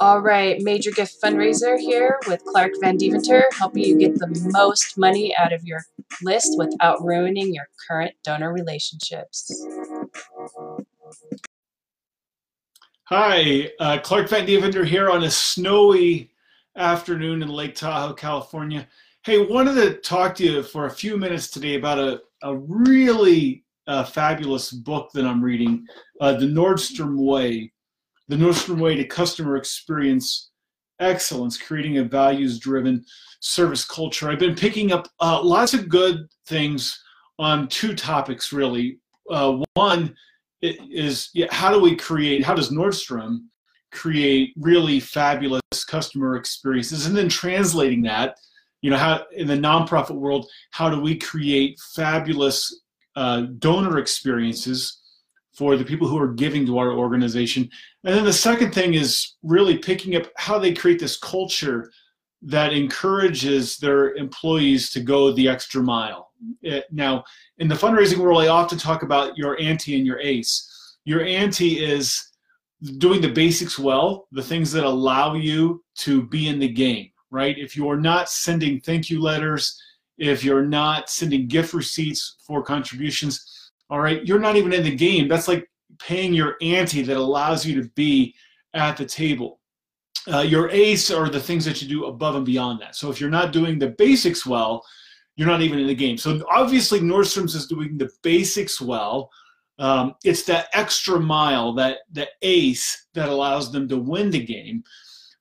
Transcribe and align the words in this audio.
All 0.00 0.20
right, 0.20 0.60
major 0.62 0.90
gift 0.92 1.20
fundraiser 1.20 1.78
here 1.78 2.20
with 2.28 2.44
Clark 2.44 2.72
Van 2.80 2.96
Deventer, 2.96 3.44
helping 3.52 3.82
you 3.82 3.98
get 3.98 4.14
the 4.14 4.28
most 4.52 4.96
money 4.96 5.34
out 5.36 5.52
of 5.52 5.64
your 5.64 5.80
list 6.22 6.56
without 6.56 7.02
ruining 7.02 7.52
your 7.52 7.68
current 7.88 8.14
donor 8.24 8.52
relationships. 8.52 9.66
Hi, 13.04 13.70
uh, 13.80 13.98
Clark 13.98 14.28
Van 14.28 14.46
Deventer 14.46 14.84
here 14.84 15.10
on 15.10 15.24
a 15.24 15.30
snowy 15.30 16.30
afternoon 16.76 17.42
in 17.42 17.48
Lake 17.48 17.74
Tahoe, 17.74 18.14
California. 18.14 18.86
Hey, 19.24 19.38
wanted 19.38 19.74
to 19.74 19.94
talk 19.94 20.36
to 20.36 20.44
you 20.44 20.62
for 20.62 20.86
a 20.86 20.90
few 20.90 21.16
minutes 21.16 21.48
today 21.48 21.74
about 21.74 21.98
a, 21.98 22.20
a 22.42 22.54
really 22.54 23.64
uh, 23.88 24.04
fabulous 24.04 24.70
book 24.70 25.10
that 25.14 25.24
I'm 25.24 25.42
reading, 25.42 25.86
uh, 26.20 26.34
The 26.34 26.46
Nordstrom 26.46 27.16
Way 27.16 27.72
the 28.28 28.36
Nordstrom 28.36 28.78
way 28.78 28.94
to 28.94 29.04
customer 29.04 29.56
experience 29.56 30.50
excellence, 31.00 31.56
creating 31.56 31.98
a 31.98 32.04
values 32.04 32.58
driven 32.58 33.04
service 33.40 33.84
culture. 33.84 34.30
I've 34.30 34.38
been 34.38 34.54
picking 34.54 34.92
up 34.92 35.08
uh, 35.20 35.42
lots 35.42 35.74
of 35.74 35.88
good 35.88 36.28
things 36.46 37.02
on 37.38 37.68
two 37.68 37.94
topics 37.94 38.52
really. 38.52 38.98
Uh, 39.30 39.62
one 39.74 40.14
is 40.60 41.30
yeah, 41.34 41.46
how 41.50 41.72
do 41.72 41.80
we 41.80 41.94
create, 41.94 42.44
how 42.44 42.54
does 42.54 42.70
Nordstrom 42.70 43.44
create 43.92 44.52
really 44.58 44.98
fabulous 44.98 45.84
customer 45.86 46.36
experiences? 46.36 47.06
And 47.06 47.16
then 47.16 47.28
translating 47.28 48.02
that, 48.02 48.36
you 48.82 48.90
know, 48.90 48.96
how 48.96 49.24
in 49.32 49.46
the 49.46 49.54
nonprofit 49.54 50.16
world, 50.16 50.50
how 50.72 50.90
do 50.90 51.00
we 51.00 51.16
create 51.16 51.78
fabulous 51.94 52.82
uh, 53.16 53.42
donor 53.58 53.98
experiences 53.98 55.00
for 55.58 55.76
the 55.76 55.84
people 55.84 56.06
who 56.06 56.18
are 56.18 56.32
giving 56.32 56.64
to 56.64 56.78
our 56.78 56.92
organization? 56.92 57.68
And 58.04 58.14
then 58.14 58.24
the 58.24 58.32
second 58.32 58.72
thing 58.72 58.94
is 58.94 59.34
really 59.42 59.76
picking 59.76 60.14
up 60.14 60.26
how 60.36 60.56
they 60.58 60.72
create 60.72 61.00
this 61.00 61.18
culture 61.18 61.90
that 62.42 62.72
encourages 62.72 63.76
their 63.78 64.14
employees 64.14 64.90
to 64.90 65.00
go 65.00 65.32
the 65.32 65.48
extra 65.48 65.82
mile. 65.82 66.30
It, 66.62 66.84
now, 66.92 67.24
in 67.58 67.66
the 67.66 67.74
fundraising 67.74 68.18
world, 68.18 68.40
I 68.40 68.46
often 68.46 68.78
talk 68.78 69.02
about 69.02 69.36
your 69.36 69.60
ante 69.60 69.96
and 69.96 70.06
your 70.06 70.20
ace. 70.20 70.96
Your 71.04 71.24
ante 71.24 71.84
is 71.84 72.24
doing 72.98 73.20
the 73.20 73.32
basics 73.32 73.76
well, 73.76 74.28
the 74.30 74.42
things 74.42 74.70
that 74.70 74.84
allow 74.84 75.34
you 75.34 75.82
to 75.96 76.22
be 76.22 76.46
in 76.46 76.60
the 76.60 76.68
game, 76.68 77.10
right? 77.32 77.58
If 77.58 77.76
you're 77.76 77.96
not 77.96 78.30
sending 78.30 78.80
thank 78.80 79.10
you 79.10 79.20
letters, 79.20 79.82
if 80.18 80.44
you're 80.44 80.66
not 80.66 81.10
sending 81.10 81.48
gift 81.48 81.74
receipts 81.74 82.36
for 82.46 82.62
contributions, 82.62 83.57
all 83.90 84.00
right, 84.00 84.24
you're 84.26 84.38
not 84.38 84.56
even 84.56 84.72
in 84.72 84.82
the 84.82 84.94
game. 84.94 85.28
That's 85.28 85.48
like 85.48 85.68
paying 85.98 86.34
your 86.34 86.56
ante 86.60 87.02
that 87.02 87.16
allows 87.16 87.64
you 87.66 87.80
to 87.82 87.88
be 87.90 88.34
at 88.74 88.96
the 88.96 89.04
table. 89.04 89.60
Uh, 90.30 90.40
your 90.40 90.68
ace 90.70 91.10
are 91.10 91.28
the 91.28 91.40
things 91.40 91.64
that 91.64 91.80
you 91.80 91.88
do 91.88 92.06
above 92.06 92.34
and 92.34 92.44
beyond 92.44 92.80
that. 92.80 92.94
So 92.94 93.10
if 93.10 93.20
you're 93.20 93.30
not 93.30 93.52
doing 93.52 93.78
the 93.78 93.88
basics 93.88 94.44
well, 94.44 94.84
you're 95.36 95.48
not 95.48 95.62
even 95.62 95.78
in 95.78 95.86
the 95.86 95.94
game. 95.94 96.18
So 96.18 96.44
obviously 96.50 97.00
Nordstrom's 97.00 97.54
is 97.54 97.66
doing 97.66 97.96
the 97.96 98.10
basics 98.22 98.80
well. 98.80 99.30
Um, 99.78 100.16
it's 100.24 100.42
that 100.44 100.66
extra 100.72 101.18
mile, 101.20 101.72
that 101.74 101.98
the 102.12 102.28
ace 102.42 103.06
that 103.14 103.28
allows 103.28 103.72
them 103.72 103.88
to 103.88 103.96
win 103.96 104.30
the 104.30 104.44
game. 104.44 104.82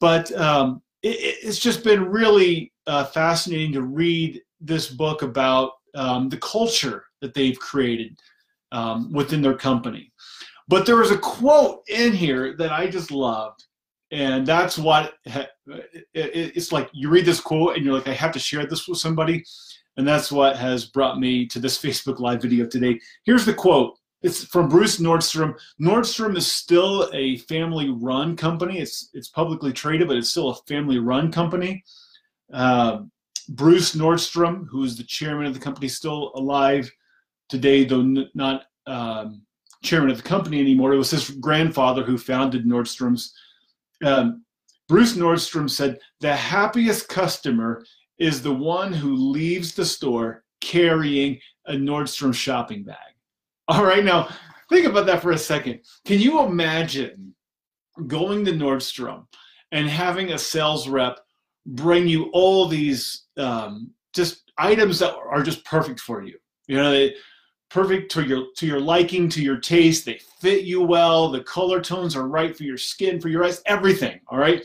But 0.00 0.32
um, 0.32 0.82
it, 1.02 1.16
it's 1.44 1.58
just 1.58 1.84
been 1.84 2.06
really 2.06 2.72
uh, 2.86 3.04
fascinating 3.04 3.72
to 3.72 3.82
read 3.82 4.40
this 4.60 4.88
book 4.88 5.22
about 5.22 5.72
um, 5.94 6.28
the 6.28 6.38
culture 6.38 7.04
that 7.20 7.34
they've 7.34 7.58
created 7.58 8.18
um, 8.72 9.12
within 9.12 9.42
their 9.42 9.56
company. 9.56 10.12
But 10.66 10.86
there 10.86 10.96
was 10.96 11.10
a 11.10 11.18
quote 11.18 11.82
in 11.88 12.12
here 12.12 12.56
that 12.56 12.72
I 12.72 12.88
just 12.88 13.10
loved. 13.10 13.64
And 14.10 14.46
that's 14.46 14.76
what 14.76 15.14
it's 16.14 16.72
like. 16.72 16.90
You 16.92 17.08
read 17.08 17.24
this 17.24 17.40
quote 17.40 17.76
and 17.76 17.84
you're 17.84 17.94
like, 17.94 18.08
I 18.08 18.12
have 18.12 18.32
to 18.32 18.38
share 18.38 18.66
this 18.66 18.86
with 18.86 18.98
somebody. 18.98 19.44
And 19.96 20.06
that's 20.06 20.32
what 20.32 20.56
has 20.56 20.86
brought 20.86 21.18
me 21.18 21.46
to 21.46 21.58
this 21.58 21.78
Facebook 21.82 22.18
Live 22.18 22.42
video 22.42 22.66
today. 22.66 22.98
Here's 23.24 23.44
the 23.46 23.54
quote. 23.54 23.98
It's 24.22 24.44
from 24.44 24.68
Bruce 24.68 24.98
Nordstrom. 24.98 25.58
Nordstrom 25.80 26.36
is 26.36 26.50
still 26.50 27.10
a 27.12 27.38
family-run 27.38 28.36
company. 28.36 28.78
It's 28.78 29.10
it's 29.14 29.28
publicly 29.28 29.72
traded, 29.72 30.06
but 30.06 30.16
it's 30.16 30.30
still 30.30 30.50
a 30.50 30.56
family-run 30.68 31.32
company. 31.32 31.82
Uh, 32.52 33.00
Bruce 33.48 33.96
Nordstrom, 33.96 34.68
who 34.68 34.84
is 34.84 34.96
the 34.96 35.02
chairman 35.02 35.46
of 35.46 35.54
the 35.54 35.60
company, 35.60 35.88
still 35.88 36.30
alive 36.36 36.88
today, 37.48 37.84
though 37.84 38.26
not 38.34 38.66
um, 38.86 39.42
chairman 39.82 40.10
of 40.10 40.16
the 40.16 40.22
company 40.22 40.60
anymore. 40.60 40.92
It 40.92 40.98
was 40.98 41.10
his 41.10 41.30
grandfather 41.30 42.02
who 42.02 42.16
founded 42.18 42.64
Nordstrom's. 42.64 43.34
Um, 44.04 44.44
Bruce 44.88 45.16
Nordstrom 45.16 45.70
said, 45.70 45.98
The 46.20 46.34
happiest 46.34 47.08
customer 47.08 47.84
is 48.18 48.42
the 48.42 48.54
one 48.54 48.92
who 48.92 49.14
leaves 49.14 49.74
the 49.74 49.84
store 49.84 50.44
carrying 50.60 51.38
a 51.66 51.72
Nordstrom 51.72 52.34
shopping 52.34 52.84
bag. 52.84 52.96
All 53.68 53.84
right, 53.84 54.04
now 54.04 54.28
think 54.68 54.86
about 54.86 55.06
that 55.06 55.22
for 55.22 55.32
a 55.32 55.38
second. 55.38 55.80
Can 56.04 56.20
you 56.20 56.42
imagine 56.42 57.34
going 58.06 58.44
to 58.44 58.52
Nordstrom 58.52 59.26
and 59.70 59.88
having 59.88 60.32
a 60.32 60.38
sales 60.38 60.88
rep 60.88 61.20
bring 61.66 62.08
you 62.08 62.30
all 62.32 62.66
these 62.66 63.24
um, 63.36 63.90
just 64.12 64.52
items 64.58 64.98
that 64.98 65.14
are 65.14 65.42
just 65.42 65.64
perfect 65.64 66.00
for 66.00 66.22
you? 66.22 66.36
You 66.66 66.76
know, 66.76 66.90
they, 66.90 67.14
perfect 67.72 68.10
to 68.12 68.22
your 68.22 68.46
to 68.56 68.66
your 68.66 68.80
liking, 68.80 69.28
to 69.30 69.42
your 69.42 69.56
taste. 69.56 70.04
They 70.04 70.20
fit 70.40 70.64
you 70.64 70.82
well. 70.82 71.30
The 71.30 71.42
color 71.42 71.80
tones 71.80 72.14
are 72.14 72.28
right 72.28 72.56
for 72.56 72.64
your 72.64 72.76
skin, 72.76 73.20
for 73.20 73.28
your 73.28 73.44
eyes, 73.44 73.62
everything. 73.64 74.20
All 74.28 74.38
right. 74.38 74.64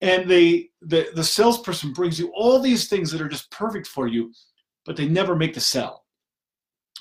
And 0.00 0.28
they 0.28 0.70
the 0.80 1.08
the 1.14 1.24
salesperson 1.24 1.92
brings 1.92 2.18
you 2.18 2.32
all 2.34 2.58
these 2.58 2.88
things 2.88 3.10
that 3.10 3.20
are 3.20 3.28
just 3.28 3.50
perfect 3.50 3.86
for 3.86 4.08
you, 4.08 4.32
but 4.86 4.96
they 4.96 5.06
never 5.06 5.36
make 5.36 5.52
the 5.52 5.60
sell. 5.60 6.04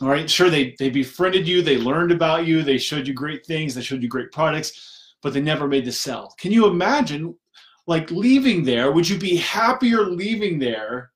All 0.02 0.10
right. 0.10 0.30
Sure, 0.30 0.50
they 0.50 0.76
they 0.78 0.90
befriended 0.90 1.48
you, 1.48 1.62
they 1.62 1.78
learned 1.78 2.12
about 2.12 2.46
you, 2.46 2.62
they 2.62 2.78
showed 2.78 3.08
you 3.08 3.14
great 3.14 3.46
things, 3.46 3.74
they 3.74 3.82
showed 3.82 4.04
you 4.04 4.10
great 4.10 4.32
products, 4.34 5.14
but 5.22 5.34
they 5.34 5.42
never 5.42 5.68
made 5.68 5.86
the 5.86 5.92
sell. 5.92 6.36
Can 6.38 6.52
you 6.52 6.68
imagine 6.68 7.36
like 7.88 8.12
leaving 8.12 8.66
there? 8.66 8.92
Would 8.92 9.08
you 9.08 9.18
be 9.18 9.38
happier 9.38 10.06
leaving 10.06 10.60
there 10.60 11.12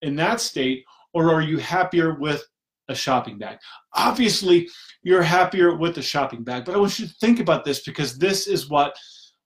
in 0.00 0.16
that 0.16 0.40
state, 0.40 0.84
or 1.12 1.30
are 1.30 1.42
you 1.42 1.58
happier 1.58 2.14
with 2.14 2.46
a 2.88 2.94
shopping 2.94 3.38
bag. 3.38 3.58
Obviously, 3.94 4.68
you're 5.02 5.22
happier 5.22 5.76
with 5.76 5.94
the 5.94 6.02
shopping 6.02 6.42
bag, 6.42 6.64
but 6.64 6.74
I 6.74 6.78
want 6.78 6.98
you 6.98 7.06
to 7.06 7.14
think 7.14 7.40
about 7.40 7.64
this 7.64 7.82
because 7.82 8.18
this 8.18 8.46
is 8.46 8.68
what 8.68 8.96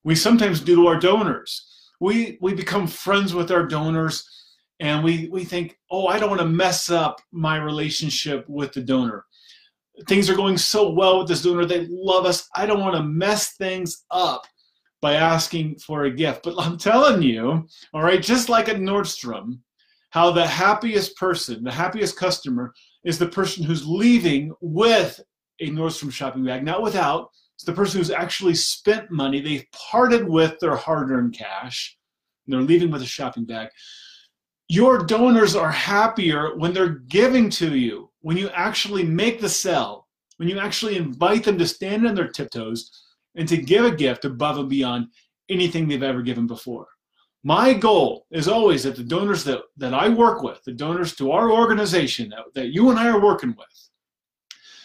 we 0.04 0.15
sometimes 0.15 0.60
do 0.60 0.76
to 0.76 0.87
our 0.87 0.99
donors. 0.99 1.66
We 2.00 2.38
we 2.41 2.54
become 2.54 2.87
friends 2.87 3.34
with 3.34 3.50
our 3.50 3.66
donors 3.66 4.25
and 4.81 5.03
we 5.03 5.28
we 5.31 5.44
think, 5.44 5.77
"Oh, 5.91 6.06
I 6.06 6.19
don't 6.19 6.31
want 6.31 6.41
to 6.41 6.47
mess 6.47 6.91
up 6.91 7.21
my 7.32 7.56
relationship 7.56 8.44
with 8.48 8.72
the 8.72 8.81
donor." 8.81 9.25
Things 10.06 10.31
are 10.31 10.37
going 10.37 10.59
so 10.59 10.91
well 10.91 11.19
with 11.19 11.28
this 11.28 11.43
donor, 11.43 11.65
they 11.65 11.88
love 11.91 12.25
us. 12.25 12.48
I 12.54 12.66
don't 12.66 12.81
want 12.81 12.94
to 12.94 13.03
mess 13.03 13.54
things 13.56 14.04
up 14.12 14.47
by 15.00 15.15
asking 15.15 15.77
for 15.78 16.04
a 16.04 16.10
gift. 16.10 16.44
But 16.44 16.54
I'm 16.59 16.78
telling 16.78 17.22
you, 17.22 17.66
all 17.93 18.03
right, 18.03 18.22
just 18.22 18.48
like 18.48 18.69
at 18.69 18.77
Nordstrom, 18.77 19.59
how 20.11 20.31
the 20.31 20.47
happiest 20.47 21.17
person, 21.17 21.63
the 21.63 21.73
happiest 21.73 22.17
customer 22.19 22.73
is 23.05 23.19
the 23.19 23.29
person 23.29 23.65
who's 23.65 23.87
leaving 23.87 24.55
with 24.61 25.21
a 25.61 25.69
Nordstrom 25.69 26.13
shopping 26.13 26.45
bag, 26.45 26.65
not 26.65 26.83
without. 26.83 27.31
It's 27.57 27.65
the 27.65 27.73
person 27.73 27.99
who's 27.99 28.11
actually 28.11 28.55
spent 28.55 29.11
money. 29.11 29.41
They've 29.41 29.67
parted 29.73 30.27
with 30.27 30.59
their 30.61 30.77
hard 30.77 31.11
earned 31.11 31.37
cash 31.37 31.97
and 32.47 32.55
they're 32.55 32.63
leaving 32.63 32.91
with 32.91 33.03
a 33.03 33.07
shopping 33.07 33.45
bag. 33.45 33.69
Your 34.69 34.99
donors 34.99 35.57
are 35.57 35.71
happier 35.71 36.57
when 36.57 36.73
they're 36.73 37.01
giving 37.09 37.51
to 37.51 37.77
you, 37.77 38.11
when 38.21 38.37
you 38.37 38.49
actually 38.51 39.03
make 39.03 39.41
the 39.41 39.49
sell, 39.49 40.07
when 40.37 40.49
you 40.49 40.59
actually 40.59 40.97
invite 40.97 41.45
them 41.45 41.59
to 41.59 41.67
stand 41.67 42.07
on 42.07 42.15
their 42.15 42.29
tiptoes 42.29 42.91
and 43.35 43.49
to 43.49 43.57
give 43.57 43.85
a 43.85 43.95
gift 43.95 44.25
above 44.25 44.59
and 44.59 44.69
beyond 44.69 45.07
anything 45.49 45.89
they've 45.89 46.03
ever 46.03 46.22
given 46.22 46.47
before. 46.47 46.87
My 47.48 47.72
goal 47.72 48.27
is 48.30 48.47
always 48.47 48.83
that 48.83 48.95
the 48.95 49.03
donors 49.03 49.42
that, 49.45 49.62
that 49.78 49.95
I 49.95 50.10
work 50.10 50.42
with, 50.42 50.62
the 50.65 50.72
donors 50.72 51.16
to 51.16 51.33
our 51.33 51.50
organization 51.50 52.28
that, 52.28 52.45
that 52.53 52.74
you 52.74 52.91
and 52.91 52.98
I 52.98 53.09
are 53.09 53.22
working 53.22 53.54
with, 53.56 53.89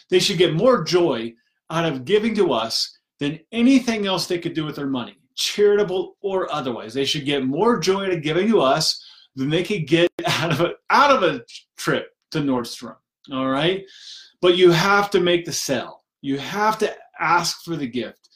they 0.10 0.19
should 0.19 0.38
get 0.38 0.54
more 0.54 0.81
joy 0.81 1.33
out 1.69 1.83
of 1.83 2.06
giving 2.06 2.33
to 2.36 2.54
us 2.54 2.98
than 3.19 3.42
anything 3.51 4.07
else 4.07 4.27
they 4.27 4.39
could 4.39 4.54
do 4.54 4.63
with 4.63 4.77
their 4.77 4.88
money, 4.88 5.18
charitable 5.36 6.15
or 6.21 6.50
otherwise. 6.54 6.94
They 6.94 7.04
should 7.04 7.25
get 7.25 7.45
more 7.45 7.80
joy 7.80 8.06
out 8.06 8.13
of 8.13 8.24
giving 8.24 8.48
to 8.48 8.62
us 8.62 9.06
than 9.36 9.50
they 9.50 9.63
could 9.63 9.86
get 9.86 10.09
out 10.25 10.54
of 10.54 10.62
a, 10.62 10.71
out 10.89 11.12
of 11.12 11.24
a 11.24 11.44
trip 11.75 12.12
to 12.31 12.39
Nordstrom. 12.39 12.95
All 13.33 13.50
right? 13.50 13.83
But 14.39 14.56
you 14.56 14.71
have 14.71 15.09
to 15.09 15.19
make 15.19 15.44
the 15.44 15.51
sell. 15.51 16.06
You 16.21 16.38
have 16.38 16.77
to 16.77 16.95
ask 17.19 17.62
for 17.66 17.75
the 17.75 17.88
gift. 17.88 18.30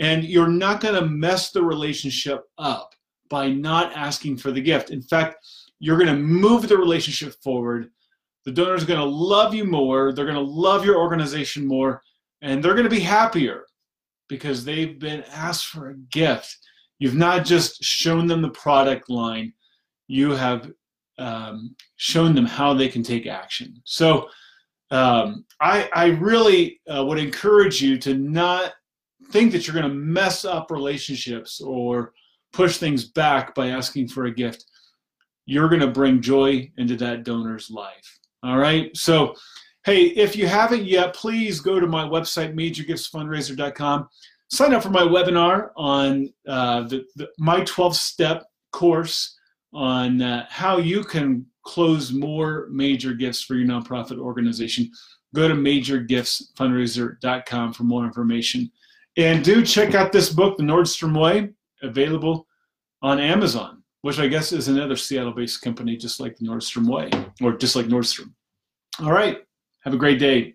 And 0.00 0.22
you're 0.22 0.48
not 0.48 0.82
going 0.82 0.96
to 0.96 1.06
mess 1.06 1.50
the 1.50 1.64
relationship 1.64 2.42
up 2.58 2.90
by 3.30 3.48
not 3.48 3.92
asking 3.94 4.36
for 4.36 4.50
the 4.50 4.60
gift. 4.60 4.90
In 4.90 5.00
fact, 5.00 5.36
you're 5.78 5.96
going 5.96 6.14
to 6.14 6.22
move 6.22 6.68
the 6.68 6.76
relationship 6.76 7.34
forward. 7.42 7.90
The 8.44 8.52
donor 8.52 8.74
is 8.74 8.84
going 8.84 9.00
to 9.00 9.06
love 9.06 9.54
you 9.54 9.64
more. 9.64 10.12
They're 10.12 10.26
going 10.26 10.34
to 10.34 10.40
love 10.40 10.84
your 10.84 10.98
organization 10.98 11.66
more, 11.66 12.02
and 12.42 12.62
they're 12.62 12.74
going 12.74 12.84
to 12.84 12.90
be 12.90 13.00
happier 13.00 13.64
because 14.28 14.64
they've 14.64 14.98
been 14.98 15.24
asked 15.32 15.66
for 15.66 15.90
a 15.90 15.96
gift. 16.10 16.56
You've 16.98 17.14
not 17.14 17.44
just 17.44 17.82
shown 17.82 18.26
them 18.26 18.42
the 18.42 18.50
product 18.50 19.08
line, 19.08 19.52
you 20.06 20.32
have 20.32 20.70
um, 21.18 21.76
shown 21.96 22.34
them 22.34 22.46
how 22.46 22.74
they 22.74 22.88
can 22.88 23.02
take 23.02 23.26
action. 23.26 23.80
So 23.84 24.28
um, 24.90 25.44
I, 25.60 25.88
I, 25.94 26.06
really 26.06 26.80
uh, 26.92 27.04
would 27.04 27.18
encourage 27.18 27.80
you 27.80 27.96
to 27.98 28.14
not 28.14 28.72
think 29.30 29.52
that 29.52 29.66
you're 29.66 29.76
going 29.76 29.88
to 29.88 29.94
mess 29.94 30.44
up 30.44 30.70
relationships 30.70 31.60
or 31.60 32.12
push 32.52 32.78
things 32.78 33.04
back 33.04 33.54
by 33.54 33.68
asking 33.68 34.08
for 34.08 34.26
a 34.26 34.34
gift. 34.34 34.64
You're 35.46 35.68
going 35.68 35.80
to 35.80 35.88
bring 35.88 36.20
joy 36.20 36.70
into 36.76 36.96
that 36.96 37.24
donor's 37.24 37.70
life. 37.70 38.18
All 38.42 38.58
right. 38.58 38.94
So, 38.96 39.34
hey, 39.84 40.06
if 40.06 40.34
you 40.36 40.46
haven't 40.46 40.84
yet, 40.84 41.14
please 41.14 41.60
go 41.60 41.80
to 41.80 41.86
my 41.86 42.04
website, 42.04 42.54
majorgiftsfundraiser.com. 42.54 44.08
Sign 44.50 44.74
up 44.74 44.82
for 44.82 44.90
my 44.90 45.02
webinar 45.02 45.70
on 45.76 46.32
uh, 46.48 46.82
the, 46.82 47.04
the, 47.16 47.28
my 47.38 47.64
12 47.64 47.96
step 47.96 48.44
course 48.72 49.36
on 49.72 50.22
uh, 50.22 50.46
how 50.48 50.78
you 50.78 51.04
can 51.04 51.46
close 51.64 52.12
more 52.12 52.66
major 52.70 53.14
gifts 53.14 53.42
for 53.42 53.54
your 53.54 53.68
nonprofit 53.68 54.18
organization. 54.18 54.90
Go 55.34 55.46
to 55.46 55.54
majorgiftsfundraiser.com 55.54 57.72
for 57.72 57.84
more 57.84 58.04
information. 58.04 58.72
And 59.16 59.44
do 59.44 59.64
check 59.64 59.94
out 59.94 60.10
this 60.12 60.30
book, 60.30 60.56
The 60.56 60.62
Nordstrom 60.62 61.20
Way, 61.20 61.50
available 61.82 62.46
on 63.02 63.18
Amazon, 63.18 63.82
which 64.02 64.18
I 64.18 64.28
guess 64.28 64.52
is 64.52 64.68
another 64.68 64.96
Seattle 64.96 65.32
based 65.32 65.62
company, 65.62 65.96
just 65.96 66.20
like 66.20 66.36
the 66.36 66.46
Nordstrom 66.46 66.86
Way 66.86 67.10
or 67.42 67.56
just 67.56 67.76
like 67.76 67.86
Nordstrom. 67.86 68.32
All 69.00 69.12
right. 69.12 69.38
Have 69.84 69.94
a 69.94 69.98
great 69.98 70.18
day. 70.18 70.54